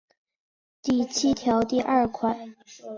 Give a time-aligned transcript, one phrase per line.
[0.81, 2.55] 第七条第二款